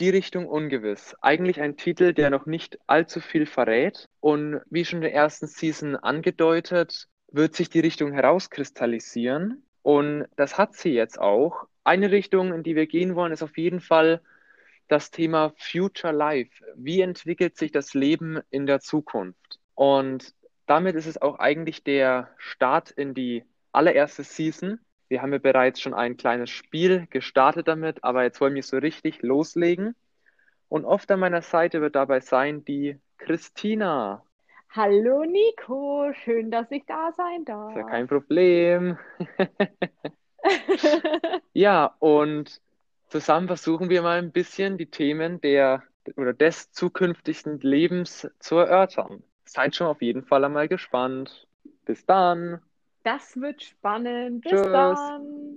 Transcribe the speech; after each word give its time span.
Die 0.00 0.10
Richtung 0.10 0.46
ungewiss. 0.46 1.16
Eigentlich 1.20 1.60
ein 1.60 1.76
Titel, 1.76 2.12
der 2.12 2.30
noch 2.30 2.46
nicht 2.46 2.78
allzu 2.86 3.20
viel 3.20 3.46
verrät. 3.46 4.06
Und 4.20 4.60
wie 4.70 4.84
schon 4.84 4.98
in 4.98 5.02
der 5.02 5.14
ersten 5.14 5.46
Season 5.48 5.96
angedeutet, 5.96 7.08
wird 7.32 7.54
sich 7.54 7.68
die 7.68 7.80
Richtung 7.80 8.12
herauskristallisieren. 8.12 9.64
Und 9.82 10.26
das 10.36 10.56
hat 10.56 10.74
sie 10.74 10.90
jetzt 10.90 11.18
auch. 11.18 11.66
Eine 11.82 12.10
Richtung, 12.10 12.52
in 12.52 12.62
die 12.62 12.76
wir 12.76 12.86
gehen 12.86 13.16
wollen, 13.16 13.32
ist 13.32 13.42
auf 13.42 13.58
jeden 13.58 13.80
Fall 13.80 14.20
das 14.86 15.10
Thema 15.10 15.52
Future 15.56 16.12
Life. 16.12 16.64
Wie 16.76 17.00
entwickelt 17.00 17.56
sich 17.56 17.72
das 17.72 17.94
Leben 17.94 18.40
in 18.50 18.66
der 18.66 18.80
Zukunft? 18.80 19.58
Und 19.74 20.34
damit 20.66 20.96
ist 20.96 21.06
es 21.06 21.20
auch 21.20 21.38
eigentlich 21.38 21.82
der 21.82 22.30
Start 22.36 22.90
in 22.90 23.14
die 23.14 23.44
allererste 23.72 24.22
Season. 24.22 24.78
Wir 25.08 25.22
haben 25.22 25.32
ja 25.32 25.38
bereits 25.38 25.80
schon 25.80 25.94
ein 25.94 26.16
kleines 26.16 26.50
Spiel 26.50 27.06
gestartet 27.10 27.66
damit, 27.66 28.04
aber 28.04 28.24
jetzt 28.24 28.40
wollen 28.40 28.54
wir 28.54 28.62
so 28.62 28.76
richtig 28.76 29.22
loslegen. 29.22 29.94
Und 30.68 30.84
oft 30.84 31.10
an 31.10 31.20
meiner 31.20 31.40
Seite 31.40 31.80
wird 31.80 31.94
dabei 31.94 32.20
sein 32.20 32.64
die 32.64 32.98
Christina. 33.16 34.22
Hallo 34.70 35.24
Nico, 35.24 36.12
schön, 36.12 36.50
dass 36.50 36.70
ich 36.70 36.84
da 36.86 37.10
sein 37.12 37.46
darf. 37.46 37.70
Ist 37.70 37.76
ja 37.76 37.82
kein 37.84 38.06
Problem. 38.06 38.98
ja, 41.54 41.94
und 42.00 42.60
zusammen 43.08 43.46
versuchen 43.46 43.88
wir 43.88 44.02
mal 44.02 44.18
ein 44.18 44.30
bisschen 44.30 44.76
die 44.76 44.90
Themen 44.90 45.40
der 45.40 45.84
oder 46.16 46.34
des 46.34 46.70
zukünftigen 46.72 47.60
Lebens 47.60 48.30
zu 48.40 48.56
erörtern. 48.56 49.22
Seid 49.46 49.74
schon 49.74 49.86
auf 49.86 50.02
jeden 50.02 50.22
Fall 50.22 50.44
einmal 50.44 50.68
gespannt. 50.68 51.48
Bis 51.86 52.04
dann. 52.04 52.60
Das 53.02 53.40
wird 53.40 53.62
spannend. 53.62 54.42
Bis 54.42 54.62
Tschüss. 54.62 54.70
dann. 54.70 55.56